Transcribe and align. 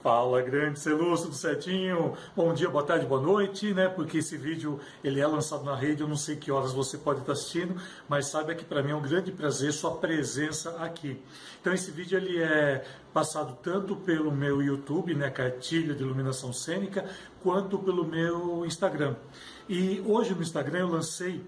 Fala, 0.00 0.40
grande 0.42 0.78
Celusto 0.78 1.26
do 1.26 1.34
Setinho. 1.34 2.16
Bom 2.36 2.54
dia, 2.54 2.70
boa 2.70 2.84
tarde, 2.84 3.04
boa 3.04 3.20
noite, 3.20 3.74
né? 3.74 3.88
Porque 3.88 4.18
esse 4.18 4.36
vídeo 4.36 4.78
ele 5.02 5.18
é 5.18 5.26
lançado 5.26 5.64
na 5.64 5.74
rede, 5.74 6.02
eu 6.02 6.08
não 6.08 6.14
sei 6.14 6.36
que 6.36 6.52
horas 6.52 6.72
você 6.72 6.96
pode 6.96 7.18
estar 7.18 7.32
assistindo, 7.32 7.74
mas 8.08 8.28
saiba 8.28 8.54
que 8.54 8.64
para 8.64 8.80
mim 8.80 8.92
é 8.92 8.94
um 8.94 9.02
grande 9.02 9.32
prazer 9.32 9.72
sua 9.72 9.96
presença 9.96 10.70
aqui. 10.78 11.20
Então 11.60 11.72
esse 11.74 11.90
vídeo 11.90 12.16
ele 12.16 12.40
é 12.40 12.84
passado 13.12 13.58
tanto 13.60 13.96
pelo 13.96 14.30
meu 14.30 14.62
YouTube, 14.62 15.16
né, 15.16 15.30
Cartilha 15.30 15.96
de 15.96 16.04
Iluminação 16.04 16.52
Cênica, 16.52 17.04
quanto 17.42 17.76
pelo 17.76 18.04
meu 18.04 18.64
Instagram. 18.64 19.16
E 19.68 20.00
hoje 20.06 20.32
no 20.32 20.42
Instagram 20.42 20.78
eu 20.78 20.90
lancei 20.90 21.44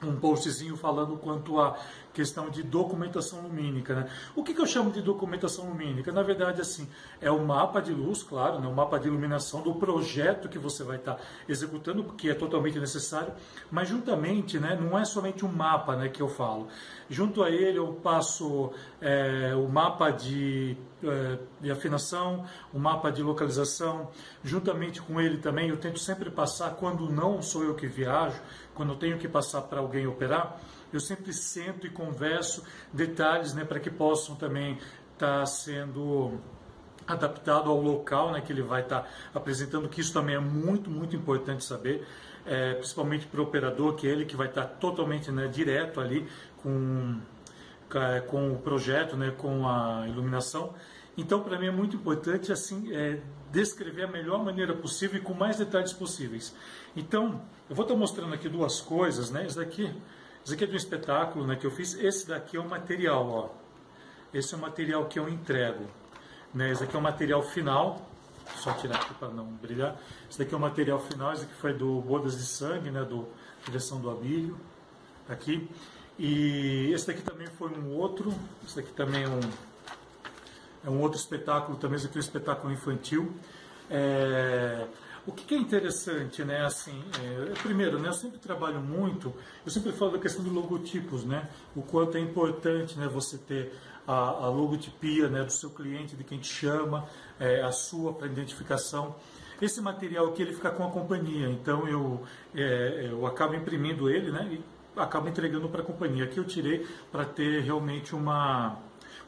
um 0.00 0.14
postzinho 0.14 0.76
falando 0.76 1.16
quanto 1.16 1.60
à 1.60 1.76
questão 2.12 2.50
de 2.50 2.62
documentação 2.62 3.40
lumínica. 3.42 3.94
Né? 3.94 4.10
O 4.34 4.42
que, 4.42 4.54
que, 4.54 4.60
eu 4.60 4.66
chamo 4.66 4.90
de 4.90 5.00
documentação 5.00 5.68
lumínica? 5.68 6.10
Na 6.12 6.22
verdade, 6.22 6.60
assim, 6.60 6.88
é 7.20 7.30
o 7.30 7.44
mapa 7.44 7.80
de 7.80 7.92
luz, 7.92 8.22
claro, 8.22 8.58
né? 8.60 8.66
o 8.66 8.74
mapa 8.74 8.98
de 8.98 9.08
iluminação 9.08 9.62
do 9.62 9.74
projeto 9.74 10.48
que 10.48 10.58
você 10.58 10.82
vai 10.82 10.96
estar 10.96 11.14
tá 11.14 11.20
executando, 11.48 12.04
que 12.04 12.28
é 12.28 12.34
totalmente 12.34 12.78
necessário, 12.78 13.32
mas 13.70 13.88
juntamente, 13.88 14.58
né, 14.58 14.78
não 14.80 14.98
é 14.98 15.04
somente 15.04 15.44
um 15.44 15.52
mapa 15.52 15.96
né, 15.96 16.08
que 16.08 16.20
eu 16.20 16.28
falo. 16.28 16.68
Junto 17.08 17.42
a 17.42 17.50
ele 17.50 17.78
eu 17.78 17.92
passo 17.94 18.72
é, 19.00 19.54
o 19.54 19.68
mapa 19.68 20.10
de, 20.10 20.76
é, 21.02 21.38
de 21.60 21.70
afinação, 21.70 22.44
o 22.72 22.78
mapa 22.78 23.10
de 23.10 23.22
localização, 23.22 24.10
juntamente 24.44 25.00
com 25.00 25.20
ele 25.20 25.38
também 25.38 25.70
eu 25.70 25.76
tento 25.76 25.98
sempre 25.98 26.30
passar, 26.30 26.70
quando 26.76 27.08
não 27.10 27.40
sou 27.40 27.64
eu 27.64 27.74
que 27.74 27.86
viajo, 27.86 28.40
quando 28.74 28.92
eu 28.92 28.96
tenho 28.96 29.18
que 29.18 29.28
passar 29.28 29.62
para 29.62 29.80
alguém 29.80 30.06
operar, 30.06 30.58
eu 30.92 31.00
sempre 31.00 31.32
sento 31.32 31.86
e 31.86 31.90
converso 31.90 32.62
detalhes 32.92 33.54
né, 33.54 33.64
para 33.64 33.80
que 33.80 33.90
possam 33.90 34.36
também 34.36 34.78
estar 35.14 35.40
tá 35.40 35.46
sendo 35.46 36.40
adaptado 37.06 37.70
ao 37.70 37.80
local 37.80 38.32
né, 38.32 38.40
que 38.40 38.52
ele 38.52 38.62
vai 38.62 38.82
estar 38.82 39.02
tá 39.02 39.08
apresentando, 39.34 39.88
que 39.88 40.00
isso 40.00 40.12
também 40.12 40.36
é 40.36 40.40
muito, 40.40 40.90
muito 40.90 41.16
importante 41.16 41.64
saber, 41.64 42.06
é, 42.44 42.74
principalmente 42.74 43.26
para 43.26 43.40
o 43.40 43.44
operador, 43.44 43.94
que 43.94 44.06
é 44.06 44.10
ele 44.10 44.24
que 44.24 44.36
vai 44.36 44.48
estar 44.48 44.62
tá 44.62 44.68
totalmente 44.68 45.30
né, 45.30 45.48
direto 45.48 46.00
ali 46.00 46.28
com, 46.62 47.18
com 48.26 48.52
o 48.52 48.58
projeto, 48.58 49.16
né, 49.16 49.32
com 49.36 49.66
a 49.66 50.06
iluminação. 50.06 50.74
Então, 51.16 51.42
para 51.42 51.58
mim 51.58 51.66
é 51.66 51.72
muito 51.72 51.96
importante 51.96 52.52
assim 52.52 52.94
é, 52.94 53.20
descrever 53.50 54.04
a 54.04 54.06
melhor 54.06 54.44
maneira 54.44 54.74
possível 54.74 55.18
e 55.18 55.22
com 55.22 55.34
mais 55.34 55.56
detalhes 55.56 55.92
possíveis. 55.92 56.54
Então, 56.96 57.42
eu 57.68 57.74
vou 57.74 57.84
estar 57.84 57.96
mostrando 57.96 58.34
aqui 58.34 58.48
duas 58.48 58.80
coisas, 58.80 59.30
né? 59.30 59.44
Isso 59.46 59.56
daqui, 59.56 59.92
isso 60.44 60.54
aqui 60.54 60.64
é 60.64 60.66
de 60.66 60.74
um 60.74 60.76
espetáculo, 60.76 61.46
né, 61.46 61.56
que 61.56 61.66
eu 61.66 61.70
fiz. 61.70 61.94
Esse 61.94 62.26
daqui 62.28 62.56
é 62.56 62.60
o 62.60 62.68
material, 62.68 63.28
ó. 63.28 63.48
Esse 64.32 64.54
é 64.54 64.56
o 64.56 64.60
material 64.60 65.06
que 65.06 65.18
eu 65.18 65.28
entrego, 65.28 65.86
né? 66.52 66.70
Esse 66.70 66.84
aqui 66.84 66.94
é 66.94 66.98
o 66.98 67.02
material 67.02 67.42
final. 67.42 68.06
Só 68.56 68.72
tirar 68.72 68.96
aqui 68.96 69.14
para 69.14 69.28
não 69.28 69.44
brilhar. 69.44 69.96
Esse 70.28 70.38
daqui 70.38 70.54
é 70.54 70.56
o 70.56 70.60
material 70.60 70.98
final. 70.98 71.32
Esse 71.32 71.44
aqui 71.44 71.54
foi 71.54 71.72
do 71.74 72.00
Bodas 72.00 72.36
de 72.36 72.44
Sangue, 72.44 72.90
né? 72.90 73.04
Do 73.04 73.26
direção 73.64 74.00
do 74.00 74.10
Abílio, 74.10 74.58
aqui. 75.28 75.68
E 76.18 76.90
esse 76.92 77.06
daqui 77.06 77.22
também 77.22 77.46
foi 77.46 77.70
um 77.70 77.94
outro. 77.94 78.34
Esse 78.64 78.76
daqui 78.76 78.92
também 78.92 79.24
é 79.24 79.28
um 79.28 79.40
é 80.84 80.90
um 80.90 81.00
outro 81.00 81.18
espetáculo, 81.18 81.76
também 81.76 81.96
esse 81.96 82.06
aqui 82.06 82.16
é 82.16 82.20
um 82.20 82.22
espetáculo 82.22 82.72
infantil. 82.72 83.32
É, 83.90 84.86
o 85.28 85.32
que, 85.32 85.54
é 85.54 85.58
interessante, 85.58 86.42
né? 86.42 86.64
Assim, 86.64 87.04
é, 87.22 87.52
primeiro, 87.62 87.98
né, 87.98 88.08
eu 88.08 88.14
sempre 88.14 88.38
trabalho 88.38 88.80
muito, 88.80 89.30
eu 89.64 89.70
sempre 89.70 89.92
falo 89.92 90.12
da 90.12 90.18
questão 90.18 90.42
dos 90.42 90.50
logotipos, 90.50 91.22
né? 91.22 91.46
O 91.76 91.82
quanto 91.82 92.16
é 92.16 92.20
importante, 92.20 92.98
né, 92.98 93.06
você 93.06 93.36
ter 93.36 93.74
a, 94.06 94.14
a 94.14 94.48
logotipia, 94.48 95.28
né, 95.28 95.44
do 95.44 95.52
seu 95.52 95.68
cliente, 95.68 96.16
de 96.16 96.24
quem 96.24 96.38
te 96.38 96.48
chama, 96.48 97.06
é, 97.38 97.60
a 97.62 97.70
sua 97.70 98.14
para 98.14 98.26
identificação. 98.26 99.14
Esse 99.60 99.82
material 99.82 100.28
aqui 100.28 100.40
ele 100.40 100.54
fica 100.54 100.70
com 100.70 100.84
a 100.84 100.90
companhia, 100.90 101.50
então 101.50 101.86
eu 101.86 102.22
é, 102.54 103.08
eu 103.10 103.26
acabo 103.26 103.54
imprimindo 103.54 104.08
ele, 104.08 104.30
né? 104.30 104.48
E 104.50 104.64
acabo 104.98 105.28
entregando 105.28 105.68
para 105.68 105.82
a 105.82 105.84
companhia. 105.84 106.24
Aqui 106.24 106.38
eu 106.38 106.44
tirei 106.44 106.86
para 107.12 107.26
ter 107.26 107.60
realmente 107.62 108.14
uma 108.14 108.78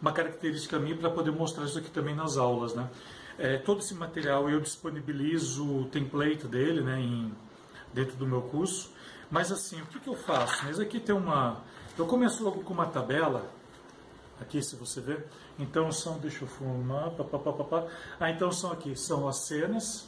uma 0.00 0.12
característica 0.12 0.78
minha 0.78 0.96
para 0.96 1.10
poder 1.10 1.30
mostrar 1.30 1.66
isso 1.66 1.78
aqui 1.78 1.90
também 1.90 2.14
nas 2.14 2.38
aulas, 2.38 2.74
né? 2.74 2.88
É, 3.40 3.56
todo 3.56 3.80
esse 3.80 3.94
material 3.94 4.50
eu 4.50 4.60
disponibilizo 4.60 5.64
o 5.64 5.84
template 5.86 6.46
dele, 6.46 6.82
né, 6.82 7.00
em, 7.00 7.34
dentro 7.90 8.14
do 8.18 8.26
meu 8.26 8.42
curso. 8.42 8.92
Mas 9.30 9.50
assim, 9.50 9.80
o 9.80 9.86
que, 9.86 9.98
que 9.98 10.08
eu 10.08 10.14
faço? 10.14 10.68
Esse 10.68 10.82
aqui 10.82 11.00
tem 11.00 11.14
uma... 11.14 11.62
Eu 11.96 12.04
começo 12.04 12.44
logo 12.44 12.62
com 12.62 12.74
uma 12.74 12.84
tabela, 12.84 13.50
aqui 14.38 14.62
se 14.62 14.76
você 14.76 15.00
ver. 15.00 15.26
Então 15.58 15.90
são, 15.90 16.18
deixa 16.18 16.44
eu 16.44 16.48
fumar, 16.48 17.12
papapá. 17.12 17.86
Ah, 18.20 18.30
então 18.30 18.52
são 18.52 18.72
aqui, 18.72 18.94
são 18.94 19.26
as 19.26 19.36
cenas. 19.38 20.06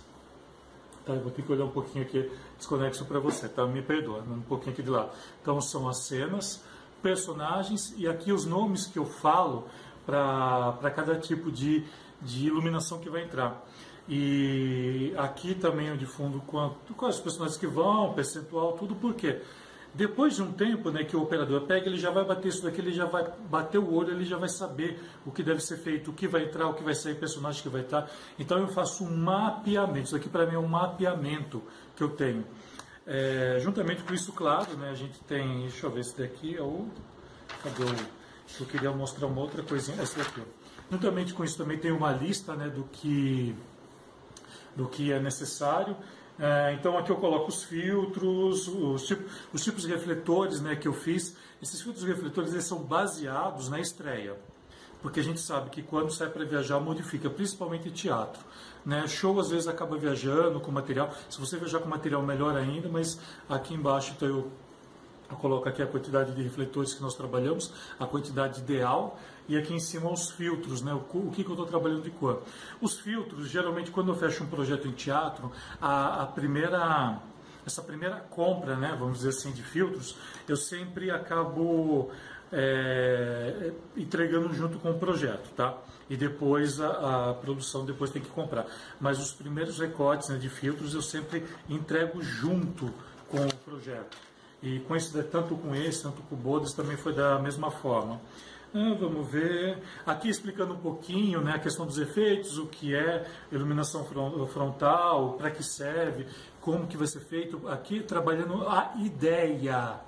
Tá, 1.07 1.15
eu 1.15 1.23
vou 1.23 1.31
ter 1.33 1.41
que 1.41 1.51
olhar 1.51 1.65
um 1.65 1.71
pouquinho 1.71 2.05
aqui, 2.05 2.31
desconexo 2.59 3.07
para 3.07 3.19
você, 3.19 3.49
tá? 3.49 3.67
Me 3.67 3.81
perdoa, 3.81 4.21
um 4.21 4.43
pouquinho 4.43 4.75
aqui 4.75 4.83
de 4.83 4.91
lado. 4.91 5.11
Então 5.41 5.59
são 5.59 5.89
as 5.89 5.97
cenas, 6.01 6.63
personagens 7.03 7.95
e 7.97 8.07
aqui 8.07 8.31
os 8.31 8.45
nomes 8.45 8.87
que 8.87 8.99
eu 8.99 9.07
falo 9.07 9.67
para 10.05 10.91
cada 10.95 11.17
tipo 11.19 11.51
de, 11.51 11.85
de 12.23 12.47
iluminação 12.47 12.99
que 12.99 13.11
vai 13.11 13.25
entrar. 13.25 13.65
E 14.09 15.15
aqui 15.17 15.55
também 15.55 15.93
o 15.93 15.97
de 15.97 16.07
fundo, 16.07 16.41
quanto, 16.47 16.95
quais 16.95 17.17
os 17.17 17.21
personagens 17.21 17.59
que 17.59 17.67
vão, 17.67 18.13
percentual, 18.13 18.73
tudo, 18.73 18.95
por 18.95 19.15
quê? 19.15 19.41
Depois 19.95 20.35
de 20.35 20.43
um 20.43 20.51
tempo 20.51 20.91
né, 20.91 21.05
que 21.05 21.15
o 21.15 21.23
operador 21.23 21.67
pega, 21.67 21.87
ele 21.87 21.99
já 21.99 22.11
vai 22.11 22.25
bater 22.25 22.49
isso 22.49 22.63
daqui, 22.63 22.81
ele 22.81 22.93
já 22.93 23.05
vai 23.05 23.31
bater 23.51 23.77
o 23.77 23.93
olho, 23.93 24.11
ele 24.11 24.25
já 24.25 24.39
vai 24.39 24.49
saber 24.49 24.99
o 25.27 25.31
que 25.31 25.43
deve 25.43 25.61
ser 25.61 25.77
feito, 25.77 26.11
o 26.11 26.15
que 26.15 26.27
vai 26.27 26.45
entrar, 26.45 26.67
o 26.69 26.75
que 26.75 26.83
vai 26.83 26.95
sair, 26.95 27.15
personagem 27.15 27.63
que 27.63 27.69
vai 27.69 27.83
estar. 27.83 28.11
Então 28.39 28.59
eu 28.59 28.69
faço 28.69 29.05
um 29.05 29.15
mapeamento. 29.15 30.07
Isso 30.07 30.17
aqui 30.17 30.31
para 30.31 30.47
mim 30.47 30.55
é 30.55 30.59
um 30.59 30.67
mapeamento 30.67 31.63
que 31.95 32.03
eu 32.03 32.09
tenho. 32.09 32.45
É, 33.07 33.59
juntamente 33.61 34.03
com 34.03 34.15
isso, 34.15 34.33
claro, 34.33 34.77
né, 34.79 34.89
a 34.89 34.95
gente 34.95 35.21
tem, 35.25 35.61
deixa 35.63 35.87
eu 35.87 35.91
ver 35.91 36.01
esse 36.01 36.17
daqui, 36.19 36.57
é 36.57 36.63
o, 36.63 36.89
cadê 37.63 37.83
o, 37.83 37.95
eu 38.61 38.67
queria 38.67 38.93
mostrar 38.93 39.27
uma 39.27 39.41
outra 39.41 39.63
coisinha, 39.63 40.03
esse 40.03 40.17
daqui. 40.17 40.43
Juntamente 40.93 41.33
com 41.33 41.43
isso 41.43 41.57
também 41.57 41.79
tem 41.79 41.91
uma 41.91 42.13
lista 42.13 42.55
né, 42.55 42.69
do, 42.69 42.85
que, 42.85 43.57
do 44.77 44.87
que 44.87 45.11
é 45.11 45.19
necessário. 45.19 45.97
É, 46.39 46.75
então 46.79 46.99
aqui 46.99 47.11
eu 47.11 47.17
coloco 47.17 47.49
os 47.49 47.65
filtros, 47.65 48.69
os, 48.69 49.07
tipos, 49.07 49.33
os 49.55 49.65
tipos 49.65 49.83
de 49.85 49.89
refletores 49.89 50.61
né, 50.61 50.77
que 50.77 50.87
eu 50.87 50.93
fiz. 50.93 51.35
Esses 51.63 51.81
filtros 51.81 52.05
refletores 52.05 52.53
eles 52.53 52.67
são 52.67 52.83
baseados 52.83 53.71
na 53.71 53.81
estreia 53.81 54.37
porque 55.01 55.19
a 55.19 55.23
gente 55.23 55.41
sabe 55.41 55.69
que 55.69 55.83
quando 55.83 56.13
sai 56.13 56.31
para 56.31 56.45
viajar 56.45 56.79
modifica, 56.79 57.29
principalmente 57.29 57.91
teatro. 57.91 58.41
Né? 58.87 59.07
Show 59.09 59.39
às 59.41 59.51
vezes 59.51 59.67
acaba 59.67 59.97
viajando 59.97 60.61
com 60.61 60.71
material, 60.71 61.13
se 61.29 61.41
você 61.41 61.59
viajar 61.59 61.81
com 61.81 61.89
material 61.89 62.23
melhor 62.23 62.57
ainda, 62.57 62.89
mas 62.89 63.19
aqui 63.49 63.75
embaixo 63.75 64.13
então 64.17 64.29
eu, 64.29 64.53
eu 65.33 65.39
coloco 65.39 65.69
aqui 65.69 65.83
a 65.83 65.87
quantidade 65.87 66.35
de 66.35 66.43
refletores 66.43 66.95
que 66.95 67.03
nós 67.03 67.15
trabalhamos, 67.15 67.73
a 67.99 68.07
quantidade 68.07 68.61
ideal 68.61 69.19
e 69.49 69.57
aqui 69.57 69.75
em 69.75 69.81
cima 69.81 70.11
os 70.11 70.31
filtros, 70.31 70.83
né? 70.83 70.93
o, 70.95 71.31
que, 71.31 71.43
que 71.43 71.49
eu 71.49 71.55
estou 71.55 71.67
trabalhando 71.67 72.03
de 72.03 72.11
cor. 72.11 72.43
Os 72.81 72.99
filtros, 72.99 73.49
geralmente 73.49 73.91
quando 73.91 74.13
eu 74.13 74.15
fecho 74.15 74.45
um 74.45 74.47
projeto 74.47 74.87
em 74.87 74.93
teatro, 74.93 75.51
a, 75.81 76.23
a 76.23 76.27
primeira 76.27 77.21
essa 77.65 77.81
primeira 77.81 78.17
compra, 78.17 78.75
né, 78.75 78.97
vamos 78.99 79.19
dizer 79.19 79.29
assim, 79.29 79.53
de 79.53 79.63
filtros, 79.63 80.17
eu 80.49 80.57
sempre 80.57 81.13
acabo 81.13 82.11
é, 82.53 83.73
entregando 83.97 84.53
junto 84.53 84.79
com 84.79 84.91
o 84.91 84.99
projeto, 84.99 85.49
tá? 85.57 85.79
E 86.11 86.17
depois 86.17 86.81
a, 86.81 87.31
a, 87.31 87.35
produção 87.35 87.87
depois 87.87 88.11
tem 88.11 88.21
que 88.21 88.29
comprar. 88.29 88.67
Mas 89.01 89.21
os 89.21 89.33
primeiros 89.33 89.79
recortes 89.79 90.29
né, 90.29 90.39
de 90.39 90.49
filtros 90.49 90.93
eu 90.93 91.03
sempre 91.03 91.45
entrego 91.69 92.21
junto 92.21 92.93
com 93.29 93.39
o 93.39 93.55
projeto. 93.65 94.32
E 94.63 94.79
com 94.81 94.95
esse, 94.95 95.23
tanto 95.25 95.57
com 95.57 95.75
esse, 95.75 96.03
tanto 96.03 96.23
com 96.23 96.35
o 96.35 96.39
Bodas 96.39 96.73
também 96.73 96.97
foi 96.97 97.13
da 97.13 97.39
mesma 97.39 97.71
forma. 97.71 98.21
Ah, 98.75 98.95
vamos 98.99 99.29
ver. 99.29 99.79
Aqui 100.07 100.29
explicando 100.29 100.75
um 100.75 100.79
pouquinho 100.79 101.41
né, 101.41 101.53
a 101.53 101.59
questão 101.59 101.85
dos 101.85 101.99
efeitos, 101.99 102.57
o 102.59 102.67
que 102.67 102.95
é 102.95 103.27
iluminação 103.51 104.05
frontal, 104.05 105.35
para 105.35 105.51
que 105.51 105.63
serve, 105.63 106.27
como 106.61 106.87
que 106.87 106.97
vai 106.97 107.07
ser 107.07 107.21
feito. 107.21 107.69
Aqui 107.69 108.01
trabalhando 108.01 108.67
a 108.67 108.95
ideia 108.97 110.01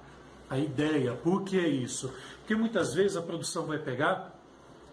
a 0.49 0.59
ideia. 0.59 1.13
Por 1.15 1.43
que 1.43 1.59
isso? 1.59 2.13
Porque 2.39 2.55
muitas 2.55 2.95
vezes 2.95 3.17
a 3.17 3.23
produção 3.23 3.67
vai 3.67 3.79
pegar 3.79 4.34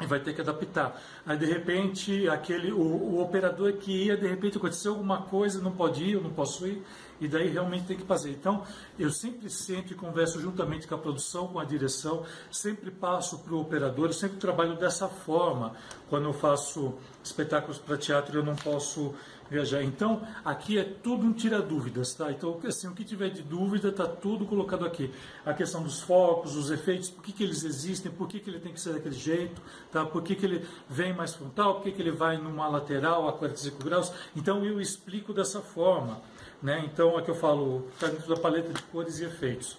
e 0.01 0.05
vai 0.05 0.19
ter 0.19 0.33
que 0.33 0.41
adaptar. 0.41 0.99
Aí 1.25 1.37
de 1.37 1.45
repente 1.45 2.27
aquele 2.27 2.71
o, 2.71 2.81
o, 2.81 3.21
operador 3.21 3.73
que 3.73 4.05
ia, 4.05 4.17
de 4.17 4.27
repente 4.27 4.57
aconteceu 4.57 4.93
alguma 4.93 5.21
coisa, 5.23 5.61
não 5.61 5.71
pode 5.71 6.03
ir, 6.03 6.13
eu 6.13 6.21
não 6.21 6.31
posso 6.31 6.67
ir. 6.67 6.83
E 7.19 7.27
daí 7.27 7.49
realmente 7.49 7.85
tem 7.85 7.95
que 7.95 8.03
fazer. 8.03 8.31
Então, 8.31 8.63
eu 8.97 9.11
sempre 9.11 9.47
sempre 9.47 9.93
converso 9.93 10.41
juntamente 10.41 10.87
com 10.87 10.95
a 10.95 10.97
produção, 10.97 11.47
com 11.49 11.59
a 11.59 11.63
direção, 11.63 12.25
sempre 12.51 12.89
passo 12.89 13.37
para 13.39 13.53
o 13.53 13.61
operador, 13.61 14.07
eu 14.07 14.13
sempre 14.13 14.37
trabalho 14.37 14.75
dessa 14.75 15.07
forma. 15.07 15.73
Quando 16.09 16.25
eu 16.25 16.33
faço 16.33 16.95
espetáculos 17.23 17.77
para 17.77 17.95
teatro, 17.95 18.39
eu 18.39 18.43
não 18.43 18.55
posso 18.55 19.13
viajar. 19.51 19.83
Então, 19.83 20.25
aqui 20.45 20.79
é 20.79 20.83
tudo 20.83 21.27
um 21.27 21.33
tira-dúvidas, 21.33 22.13
tá? 22.13 22.31
Então, 22.31 22.57
assim, 22.65 22.87
o 22.87 22.93
que 22.93 23.03
tiver 23.03 23.29
de 23.29 23.43
dúvida 23.43 23.89
está 23.89 24.07
tudo 24.07 24.45
colocado 24.45 24.85
aqui. 24.85 25.13
A 25.45 25.53
questão 25.53 25.83
dos 25.83 25.99
focos, 25.99 26.55
os 26.55 26.71
efeitos, 26.71 27.09
por 27.09 27.21
que, 27.21 27.33
que 27.33 27.43
eles 27.43 27.65
existem, 27.65 28.09
por 28.09 28.29
que, 28.29 28.39
que 28.39 28.49
ele 28.49 28.61
tem 28.61 28.71
que 28.71 28.79
ser 28.79 28.93
daquele 28.93 29.13
jeito, 29.13 29.61
tá? 29.91 30.05
Por 30.05 30.23
que, 30.23 30.35
que 30.35 30.45
ele 30.45 30.65
vem 30.87 31.13
mais 31.13 31.35
frontal, 31.35 31.75
por 31.75 31.83
que, 31.83 31.91
que 31.91 32.01
ele 32.01 32.11
vai 32.11 32.37
numa 32.37 32.69
lateral 32.69 33.27
a 33.27 33.33
45 33.33 33.83
graus. 33.83 34.13
Então, 34.37 34.63
eu 34.63 34.79
explico 34.79 35.33
dessa 35.33 35.59
forma, 35.59 36.21
né? 36.63 36.81
Então, 36.85 37.17
aqui 37.17 37.29
eu 37.29 37.35
falo, 37.35 37.89
está 37.93 38.07
dentro 38.07 38.33
da 38.33 38.39
paleta 38.39 38.71
de 38.71 38.81
cores 38.83 39.19
e 39.19 39.25
efeitos. 39.25 39.77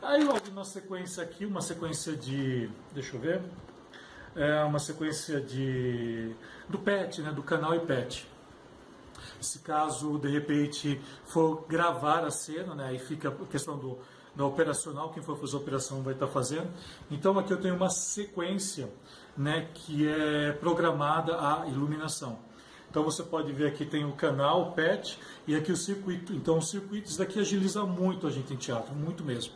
Aí, 0.00 0.22
logo 0.22 0.48
na 0.54 0.64
sequência 0.64 1.24
aqui, 1.24 1.44
uma 1.44 1.60
sequência 1.60 2.14
de, 2.14 2.70
deixa 2.94 3.16
eu 3.16 3.20
ver, 3.20 3.42
é 4.36 4.62
uma 4.62 4.78
sequência 4.78 5.40
de 5.40 6.32
do 6.68 6.78
PET, 6.78 7.20
né? 7.20 7.32
Do 7.32 7.42
canal 7.42 7.74
e 7.74 7.80
PET. 7.80 8.37
Se 9.40 9.60
caso 9.60 10.18
de 10.18 10.28
repente 10.28 11.00
for 11.26 11.64
gravar 11.68 12.24
a 12.24 12.30
cena, 12.30 12.74
né, 12.74 12.88
aí 12.88 12.98
fica 12.98 13.28
a 13.28 13.46
questão 13.46 13.78
do, 13.78 13.98
do 14.34 14.46
operacional, 14.46 15.10
quem 15.10 15.22
for 15.22 15.36
fazer 15.36 15.56
a 15.56 15.58
operação 15.58 16.02
vai 16.02 16.14
estar 16.14 16.26
fazendo. 16.26 16.68
Então 17.10 17.38
aqui 17.38 17.52
eu 17.52 17.60
tenho 17.60 17.74
uma 17.74 17.90
sequência 17.90 18.88
né, 19.36 19.68
que 19.74 20.08
é 20.08 20.52
programada 20.52 21.36
a 21.38 21.66
iluminação. 21.68 22.38
Então 22.90 23.04
você 23.04 23.22
pode 23.22 23.52
ver 23.52 23.68
aqui 23.68 23.84
tem 23.84 24.04
o 24.04 24.12
canal, 24.12 24.62
o 24.62 24.72
PET 24.72 25.18
e 25.46 25.54
aqui 25.54 25.70
o 25.70 25.76
circuito. 25.76 26.32
Então 26.32 26.58
o 26.58 26.62
circuito, 26.62 27.08
isso 27.08 27.18
daqui 27.18 27.38
agiliza 27.38 27.84
muito 27.84 28.26
a 28.26 28.30
gente 28.30 28.52
em 28.52 28.56
teatro, 28.56 28.94
muito 28.94 29.22
mesmo. 29.24 29.52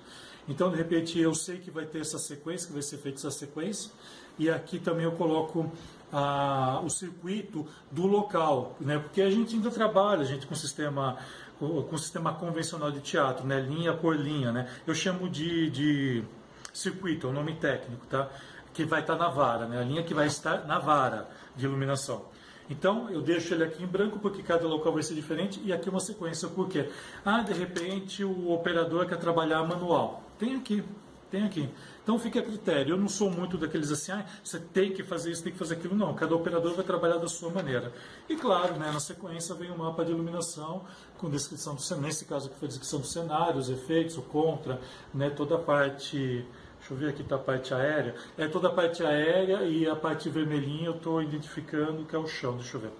Então 0.49 0.71
de 0.71 0.77
repente 0.77 1.19
eu 1.19 1.35
sei 1.35 1.59
que 1.59 1.71
vai 1.71 1.87
ter 1.87 2.01
essa 2.01 2.19
sequência, 2.19 2.67
que 2.67 2.73
vai 2.73 2.83
ser 2.83 2.99
feita 2.99 3.19
essa 3.19 3.31
sequência, 3.31 3.91
e 4.39 4.51
aqui 4.51 4.79
também 4.79 5.05
eu 5.05 5.13
coloco 5.13 5.71
a, 6.13 6.81
o 6.85 6.91
circuito 6.91 7.67
do 7.91 8.07
local, 8.07 8.77
né? 8.81 8.99
porque 8.99 9.23
a 9.23 9.31
gente 9.31 9.57
ainda 9.57 9.71
trabalha, 9.71 10.21
a 10.21 10.25
gente 10.25 10.47
com 10.47 10.55
sistema 10.55 11.19
com 11.59 11.97
sistema 11.97 12.33
convencional 12.33 12.91
de 12.91 12.99
teatro, 12.99 13.47
né? 13.47 13.61
linha 13.61 13.95
por 13.95 14.17
linha, 14.17 14.51
né? 14.51 14.69
eu 14.85 14.93
chamo 14.97 15.29
de, 15.29 15.71
de 15.71 16.25
circuito, 16.73 17.29
é 17.29 17.31
o 17.31 17.33
nome 17.33 17.55
técnico, 17.55 18.05
tá? 18.07 18.29
que 18.75 18.85
vai 18.85 19.01
estar 19.01 19.15
na 19.15 19.29
vara, 19.29 19.67
né? 19.69 19.79
a 19.79 19.85
linha 19.85 20.03
que 20.03 20.13
vai 20.13 20.27
estar 20.27 20.67
na 20.67 20.81
vara 20.81 21.29
de 21.55 21.65
iluminação. 21.65 22.25
Então 22.69 23.11
eu 23.11 23.21
deixo 23.21 23.55
ele 23.55 23.65
aqui 23.65 23.83
em 23.83 23.87
branco 23.87 24.19
porque 24.19 24.43
cada 24.43 24.67
local 24.67 24.93
vai 24.93 25.03
ser 25.03 25.15
diferente 25.15 25.61
e 25.65 25.73
aqui 25.73 25.89
uma 25.89 26.01
sequência, 26.01 26.49
porque 26.49 26.89
ah, 27.25 27.43
de 27.43 27.53
repente 27.53 28.25
o 28.25 28.51
operador 28.51 29.07
quer 29.07 29.19
trabalhar 29.19 29.63
manual. 29.63 30.23
Tem 30.39 30.57
aqui, 30.57 30.83
tem 31.31 31.45
aqui. 31.45 31.69
Então 32.03 32.19
fica 32.19 32.41
a 32.41 32.43
critério. 32.43 32.95
Eu 32.95 32.99
não 32.99 33.09
sou 33.09 33.31
muito 33.31 33.57
daqueles 33.57 33.91
assim, 33.91 34.13
ah, 34.13 34.27
você 34.43 34.59
tem 34.59 34.93
que 34.93 35.03
fazer 35.03 35.31
isso, 35.31 35.43
tem 35.43 35.53
que 35.53 35.59
fazer 35.59 35.75
aquilo. 35.75 35.95
Não, 35.95 36.13
cada 36.15 36.35
operador 36.35 36.75
vai 36.75 36.85
trabalhar 36.85 37.19
da 37.19 37.29
sua 37.29 37.51
maneira. 37.51 37.93
E 38.29 38.37
claro, 38.37 38.75
né, 38.75 38.91
na 38.91 39.01
sequência 39.01 39.55
vem 39.55 39.71
o 39.71 39.75
um 39.75 39.79
mapa 39.79 40.05
de 40.05 40.11
iluminação 40.11 40.85
com 41.17 41.31
descrição 41.31 41.75
do 41.75 41.81
cenário. 41.81 42.09
Nesse 42.09 42.25
caso 42.25 42.49
aqui 42.49 42.59
foi 42.59 42.69
descrição 42.69 43.01
do 43.01 43.07
cenário, 43.07 43.59
os 43.59 43.71
efeitos, 43.71 44.19
o 44.19 44.23
contra, 44.23 44.81
né, 45.15 45.31
toda 45.31 45.55
a 45.55 45.59
parte. 45.59 46.45
Deixa 46.79 46.95
eu 46.95 46.99
ver 46.99 47.11
aqui 47.11 47.23
está 47.23 47.37
a 47.37 47.39
parte 47.39 47.73
aérea. 47.73 48.17
É 48.37 48.49
toda 48.49 48.67
a 48.67 48.73
parte 48.73 49.05
aérea 49.05 49.63
e 49.63 49.89
a 49.89 49.95
parte 49.95 50.29
vermelhinha 50.29 50.87
eu 50.87 50.97
estou 50.97 51.23
identificando 51.23 52.05
que 52.05 52.17
é 52.17 52.19
o 52.19 52.27
chão. 52.27 52.57
Deixa 52.57 52.77
eu 52.77 52.81
ver 52.81 52.91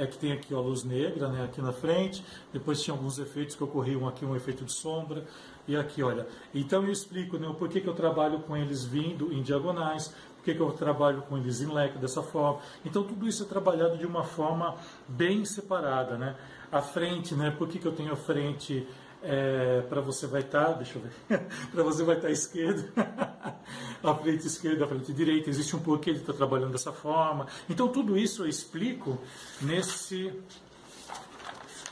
é 0.00 0.06
que 0.06 0.16
tem 0.16 0.32
aqui 0.32 0.54
a 0.54 0.58
luz 0.58 0.82
negra 0.82 1.28
né, 1.28 1.44
aqui 1.44 1.60
na 1.60 1.72
frente, 1.72 2.24
depois 2.52 2.82
tinha 2.82 2.94
alguns 2.94 3.18
efeitos 3.18 3.54
que 3.54 3.62
ocorriam 3.62 4.08
aqui, 4.08 4.24
um 4.24 4.34
efeito 4.34 4.64
de 4.64 4.72
sombra, 4.72 5.24
e 5.68 5.76
aqui, 5.76 6.02
olha. 6.02 6.26
Então 6.54 6.82
eu 6.82 6.90
explico 6.90 7.36
né, 7.36 7.46
o 7.46 7.54
porquê 7.54 7.80
que 7.80 7.86
eu 7.86 7.94
trabalho 7.94 8.40
com 8.40 8.56
eles 8.56 8.82
vindo 8.82 9.30
em 9.30 9.42
diagonais, 9.42 10.14
por 10.36 10.44
que 10.44 10.58
eu 10.58 10.72
trabalho 10.72 11.20
com 11.22 11.36
eles 11.36 11.60
em 11.60 11.70
leque 11.70 11.98
dessa 11.98 12.22
forma. 12.22 12.60
Então 12.84 13.02
tudo 13.04 13.28
isso 13.28 13.42
é 13.42 13.46
trabalhado 13.46 13.98
de 13.98 14.06
uma 14.06 14.24
forma 14.24 14.74
bem 15.06 15.44
separada, 15.44 16.16
né? 16.16 16.34
A 16.72 16.80
frente, 16.80 17.34
né? 17.34 17.50
Por 17.50 17.68
que, 17.68 17.78
que 17.78 17.86
eu 17.86 17.92
tenho 17.92 18.12
a 18.12 18.16
frente 18.16 18.88
é, 19.22 19.82
para 19.88 20.00
você 20.00 20.26
vai 20.26 20.40
estar, 20.40 20.66
tá, 20.66 20.72
deixa 20.72 20.98
eu 20.98 21.02
ver, 21.02 21.46
para 21.72 21.82
você 21.82 22.02
vai 22.02 22.16
estar 22.16 22.26
tá 22.26 22.28
à 22.28 22.32
esquerda, 22.32 22.92
a 24.02 24.14
frente 24.14 24.46
esquerda, 24.46 24.84
a 24.84 24.88
frente 24.88 25.12
direita, 25.12 25.50
existe 25.50 25.76
um 25.76 25.80
porquê 25.80 26.12
de 26.12 26.20
estar 26.20 26.32
tá 26.32 26.38
trabalhando 26.38 26.72
dessa 26.72 26.92
forma. 26.92 27.46
Então 27.68 27.88
tudo 27.88 28.16
isso 28.16 28.42
eu 28.42 28.48
explico 28.48 29.18
nesse 29.60 30.32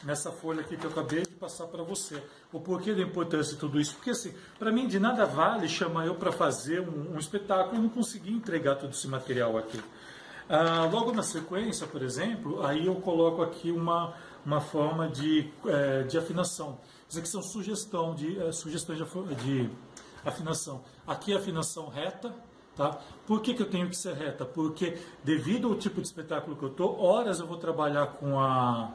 nessa 0.05 0.31
folha 0.31 0.61
aqui 0.61 0.77
que 0.77 0.85
eu 0.85 0.91
acabei 0.91 1.23
de 1.23 1.35
passar 1.35 1.67
para 1.67 1.83
você. 1.83 2.23
O 2.53 2.61
porquê 2.61 2.95
da 2.95 3.03
importância 3.03 3.55
de 3.55 3.61
tudo 3.61 3.81
isso? 3.81 3.95
Porque 3.97 4.11
assim, 4.11 4.33
para 4.59 4.71
mim 4.71 4.87
de 4.87 4.99
nada 4.99 5.27
vale 5.27 5.69
chamar 5.69 6.07
eu 6.07 6.15
para 6.15 6.33
fazer 6.33 6.81
um, 6.81 7.15
um, 7.15 7.19
espetáculo 7.19 7.77
e 7.77 7.83
não 7.83 7.89
conseguir 7.89 8.33
entregar 8.33 8.77
todo 8.77 8.91
esse 8.91 9.09
material 9.09 9.59
aqui. 9.59 9.81
Ah, 10.49 10.89
logo 10.91 11.13
na 11.13 11.23
sequência, 11.23 11.87
por 11.87 12.03
exemplo, 12.03 12.65
aí 12.65 12.87
eu 12.87 12.95
coloco 12.97 13.43
aqui 13.43 13.71
uma, 13.71 14.15
uma 14.47 14.61
forma 14.61 15.09
de, 15.09 15.51
é, 15.67 16.05
de 16.05 16.17
afinação. 16.17 16.79
Isso 17.09 17.19
aqui 17.19 17.29
são 17.29 17.43
sugestão 17.43 18.15
de, 18.15 18.39
é, 18.41 18.53
sugestões 18.53 18.99
de, 18.99 19.35
de 19.37 19.71
afinação. 20.25 20.83
Aqui 21.07 21.33
é 21.33 21.37
afinação 21.37 21.89
reta, 21.89 22.35
Tá? 22.79 22.97
Por 23.27 23.43
que, 23.43 23.55
que 23.55 23.61
eu 23.61 23.69
tenho 23.69 23.89
que 23.89 23.97
ser 23.97 24.15
reta? 24.15 24.45
Porque 24.45 24.97
devido 25.25 25.67
ao 25.67 25.75
tipo 25.75 26.01
de 26.01 26.07
espetáculo 26.07 26.55
que 26.57 26.63
eu 26.63 26.69
estou, 26.69 27.01
horas 27.01 27.41
eu 27.41 27.47
vou 27.47 27.57
trabalhar 27.57 28.07
com 28.07 28.39
a, 28.39 28.93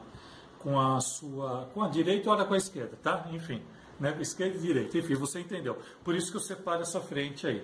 com 0.58 0.80
a 0.80 0.98
sua 1.02 1.68
com 1.74 1.82
a 1.82 1.88
direita, 1.88 2.30
hora 2.30 2.46
com 2.46 2.54
a 2.54 2.56
esquerda, 2.56 2.98
tá? 3.02 3.28
Enfim, 3.30 3.60
né? 4.00 4.16
Esquerda 4.20 4.56
e 4.56 4.60
direita, 4.60 4.96
enfim, 4.96 5.14
você 5.16 5.38
entendeu. 5.38 5.76
Por 6.02 6.14
isso 6.14 6.30
que 6.30 6.38
eu 6.38 6.40
separo 6.40 6.80
essa 6.80 6.98
frente 6.98 7.46
aí. 7.46 7.62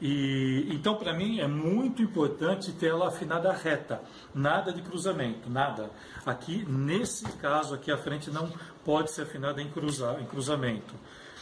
E 0.00 0.68
então 0.70 0.96
para 0.96 1.12
mim 1.12 1.40
é 1.40 1.46
muito 1.46 2.02
importante 2.02 2.72
ter 2.72 2.88
ela 2.88 3.08
afinada 3.08 3.52
reta, 3.52 4.00
nada 4.34 4.72
de 4.72 4.80
cruzamento, 4.80 5.50
nada. 5.50 5.90
Aqui 6.24 6.64
nesse 6.68 7.24
caso 7.32 7.74
aqui 7.74 7.90
a 7.90 7.98
frente 7.98 8.30
não 8.30 8.50
pode 8.84 9.10
ser 9.10 9.22
afinada 9.22 9.60
em 9.60 9.68
cruzar, 9.70 10.20
em 10.20 10.26
cruzamento. 10.26 10.94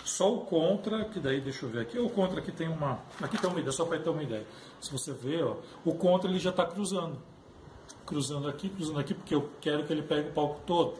Só 0.04 0.34
o 0.34 0.40
contra, 0.40 1.04
que 1.04 1.20
daí 1.20 1.40
deixa 1.40 1.66
eu 1.66 1.70
ver 1.70 1.80
aqui, 1.80 1.98
o 1.98 2.08
contra 2.08 2.40
aqui 2.40 2.50
tem 2.50 2.68
uma, 2.68 2.98
aqui 3.20 3.36
tem 3.36 3.48
uma 3.48 3.60
ideia, 3.60 3.72
só 3.72 3.84
para 3.84 3.98
ter 3.98 4.08
uma 4.08 4.22
ideia. 4.22 4.46
Se 4.80 4.90
você 4.90 5.12
ver, 5.12 5.44
ó, 5.44 5.56
o 5.84 5.94
contra 5.94 6.30
ele 6.30 6.38
já 6.38 6.50
está 6.50 6.64
cruzando 6.64 7.18
cruzando 8.08 8.48
aqui, 8.48 8.70
cruzando 8.70 8.98
aqui, 8.98 9.12
porque 9.12 9.34
eu 9.34 9.50
quero 9.60 9.84
que 9.84 9.92
ele 9.92 10.02
pegue 10.02 10.30
o 10.30 10.32
palco 10.32 10.60
todo, 10.66 10.98